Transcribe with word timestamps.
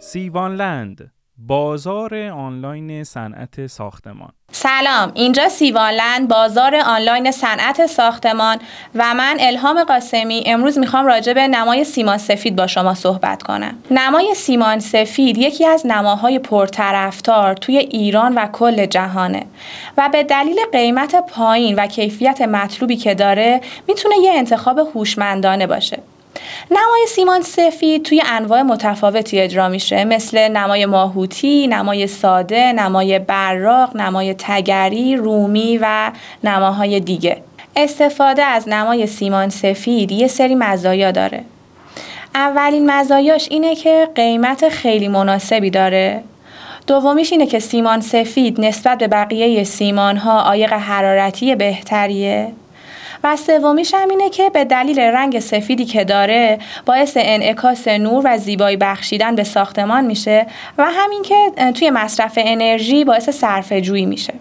سیوانلند 0.00 1.10
بازار 1.38 2.14
آنلاین 2.16 3.04
صنعت 3.04 3.66
ساختمان. 3.66 4.28
سلام 4.52 5.12
اینجا 5.14 5.48
سیوانلند 5.48 6.28
بازار 6.28 6.76
آنلاین 6.76 7.30
صنعت 7.30 7.86
ساختمان 7.86 8.58
و 8.94 9.14
من 9.14 9.36
الهام 9.40 9.84
قاسمی 9.84 10.42
امروز 10.46 10.78
می‌خوام 10.78 11.06
راجع 11.06 11.32
به 11.32 11.48
نمای 11.48 11.84
سیمان 11.84 12.18
سفید 12.18 12.56
با 12.56 12.66
شما 12.66 12.94
صحبت 12.94 13.42
کنم. 13.42 13.78
نمای 13.90 14.34
سیمان 14.34 14.78
سفید 14.78 15.38
یکی 15.38 15.66
از 15.66 15.86
نماهای 15.86 16.38
پرطرفدار 16.38 17.54
توی 17.54 17.78
ایران 17.78 18.34
و 18.34 18.46
کل 18.46 18.86
جهانه 18.86 19.46
و 19.98 20.08
به 20.12 20.22
دلیل 20.22 20.58
قیمت 20.72 21.14
پایین 21.28 21.74
و 21.74 21.86
کیفیت 21.86 22.42
مطلوبی 22.42 22.96
که 22.96 23.14
داره 23.14 23.60
می‌تونه 23.88 24.14
یه 24.22 24.32
انتخاب 24.32 24.78
هوشمندانه 24.78 25.66
باشه. 25.66 25.98
نمای 26.70 27.06
سیمان 27.08 27.42
سفید 27.42 28.02
توی 28.02 28.22
انواع 28.26 28.62
متفاوتی 28.62 29.40
اجرا 29.40 29.68
میشه 29.68 30.04
مثل 30.04 30.48
نمای 30.48 30.86
ماهوتی، 30.86 31.66
نمای 31.66 32.06
ساده، 32.06 32.72
نمای 32.72 33.18
براق، 33.18 33.96
نمای 33.96 34.34
تگری، 34.34 35.16
رومی 35.16 35.78
و 35.82 36.12
نماهای 36.44 37.00
دیگه. 37.00 37.42
استفاده 37.76 38.42
از 38.42 38.68
نمای 38.68 39.06
سیمان 39.06 39.48
سفید 39.48 40.12
یه 40.12 40.26
سری 40.26 40.54
مزایا 40.54 41.10
داره. 41.10 41.44
اولین 42.34 42.90
مزایاش 42.90 43.48
اینه 43.50 43.74
که 43.74 44.08
قیمت 44.14 44.68
خیلی 44.68 45.08
مناسبی 45.08 45.70
داره. 45.70 46.22
دومیش 46.86 47.32
اینه 47.32 47.46
که 47.46 47.58
سیمان 47.58 48.00
سفید 48.00 48.60
نسبت 48.60 48.98
به 48.98 49.08
بقیه 49.08 49.64
سیمان 49.64 50.16
ها 50.16 50.40
عایق 50.40 50.72
حرارتی 50.72 51.54
بهتریه. 51.54 52.52
و 53.24 53.36
سومیش 53.36 53.94
هم 53.94 54.08
اینه 54.08 54.30
که 54.30 54.50
به 54.50 54.64
دلیل 54.64 54.98
رنگ 54.98 55.40
سفیدی 55.40 55.84
که 55.84 56.04
داره 56.04 56.58
باعث 56.86 57.16
انعکاس 57.20 57.88
نور 57.88 58.22
و 58.24 58.38
زیبایی 58.38 58.76
بخشیدن 58.76 59.34
به 59.34 59.44
ساختمان 59.44 60.04
میشه 60.04 60.46
و 60.78 60.84
همین 60.84 61.22
که 61.22 61.52
توی 61.74 61.90
مصرف 61.90 62.38
انرژی 62.42 63.04
باعث 63.04 63.30
صرفه 63.30 63.80
جویی 63.80 64.06
میشه 64.06 64.34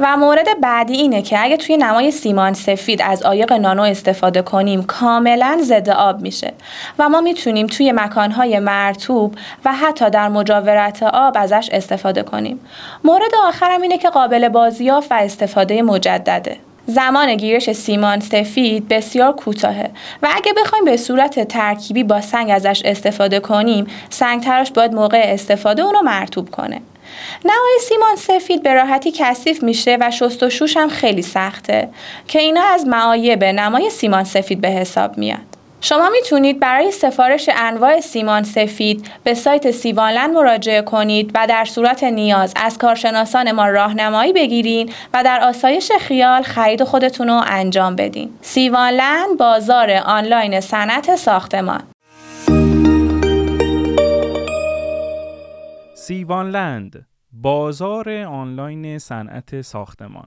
و 0.00 0.16
مورد 0.16 0.60
بعدی 0.60 0.94
اینه 0.94 1.22
که 1.22 1.42
اگه 1.42 1.56
توی 1.56 1.76
نمای 1.76 2.10
سیمان 2.10 2.52
سفید 2.52 3.02
از 3.02 3.22
عایق 3.22 3.52
نانو 3.52 3.82
استفاده 3.82 4.42
کنیم 4.42 4.82
کاملا 4.82 5.58
ضد 5.62 5.90
آب 5.90 6.20
میشه 6.20 6.52
و 6.98 7.08
ما 7.08 7.20
می‌تونیم 7.20 7.66
توی 7.66 7.92
مکانهای 7.92 8.58
مرتوب 8.58 9.34
و 9.64 9.72
حتی 9.72 10.10
در 10.10 10.28
مجاورت 10.28 11.02
آب 11.02 11.36
ازش 11.38 11.68
استفاده 11.72 12.22
کنیم. 12.22 12.60
مورد 13.04 13.34
آخرم 13.48 13.82
اینه 13.82 13.98
که 13.98 14.10
قابل 14.10 14.48
بازیافت 14.48 15.12
و 15.12 15.14
استفاده 15.14 15.82
مجدده. 15.82 16.56
زمان 16.86 17.36
گیرش 17.36 17.72
سیمان 17.72 18.20
سفید 18.20 18.88
بسیار 18.88 19.32
کوتاهه 19.32 19.90
و 20.22 20.28
اگه 20.34 20.52
بخوایم 20.52 20.84
به 20.84 20.96
صورت 20.96 21.48
ترکیبی 21.48 22.04
با 22.04 22.20
سنگ 22.20 22.50
ازش 22.50 22.82
استفاده 22.84 23.40
کنیم 23.40 23.86
سنگ 24.10 24.42
تراش 24.42 24.70
باید 24.70 24.92
موقع 24.92 25.22
استفاده 25.24 25.82
اونو 25.82 26.02
مرتوب 26.02 26.50
کنه. 26.50 26.80
نوای 27.44 27.78
سیمان 27.88 28.16
سفید 28.16 28.62
به 28.62 28.74
راحتی 28.74 29.12
کثیف 29.16 29.62
میشه 29.62 29.98
و 30.00 30.10
شست 30.10 30.42
و 30.42 30.50
شوش 30.50 30.76
هم 30.76 30.88
خیلی 30.88 31.22
سخته 31.22 31.88
که 32.28 32.38
اینا 32.38 32.62
از 32.62 32.86
معایب 32.86 33.44
نمای 33.44 33.90
سیمان 33.90 34.24
سفید 34.24 34.60
به 34.60 34.68
حساب 34.68 35.18
میاد 35.18 35.51
شما 35.84 36.10
می‌تونید 36.10 36.60
برای 36.60 36.90
سفارش 36.90 37.50
انواع 37.56 38.00
سیمان 38.00 38.42
سفید 38.42 39.10
به 39.24 39.34
سایت 39.34 39.70
سیوانلند 39.70 40.30
مراجعه 40.30 40.82
کنید 40.82 41.30
و 41.34 41.46
در 41.46 41.64
صورت 41.64 42.04
نیاز 42.04 42.52
از 42.56 42.78
کارشناسان 42.78 43.52
ما 43.52 43.68
راهنمایی 43.68 44.32
بگیرین 44.32 44.92
و 45.14 45.22
در 45.24 45.40
آسایش 45.40 45.92
خیال 46.00 46.42
خرید 46.42 46.84
خودتون 46.84 47.28
رو 47.28 47.42
انجام 47.46 47.96
بدین. 47.96 48.30
سیوانلند 48.40 49.38
بازار 49.38 49.90
آنلاین 49.90 50.60
صنعت 50.60 51.16
ساختمان 51.16 51.82
سیوانلند 55.94 57.06
بازار 57.32 58.10
آنلاین 58.10 58.98
صنعت 58.98 59.60
ساختمان 59.60 60.26